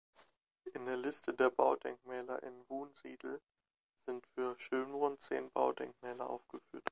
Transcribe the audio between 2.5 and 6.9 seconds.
Wunsiedel sind für Schönbrunn zehn Baudenkmäler aufgeführt.